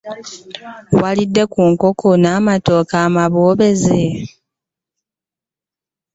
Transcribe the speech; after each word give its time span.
Waalidde 1.01 1.43
ku 1.51 1.61
nkoko 1.71 2.07
n'amatooke 2.21 2.95
amabobeze? 3.07 4.01